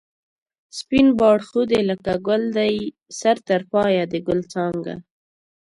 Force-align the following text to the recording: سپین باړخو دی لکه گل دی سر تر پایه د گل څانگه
سپین 0.79 1.07
باړخو 1.19 1.61
دی 1.71 1.79
لکه 1.89 2.13
گل 2.27 2.43
دی 2.57 2.73
سر 3.19 3.37
تر 3.47 3.61
پایه 3.71 4.03
د 4.11 4.13
گل 4.27 4.39
څانگه 4.51 4.95